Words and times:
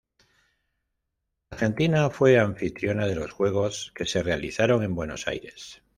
Argentina 1.51 2.09
fue 2.09 2.39
anfitriona 2.39 3.05
de 3.05 3.13
los 3.13 3.29
Juegos 3.31 3.91
que 3.93 4.07
se 4.07 4.23
realizaron 4.23 4.81
en 4.81 4.95
Buenos 4.95 5.27
Aires. 5.27 5.83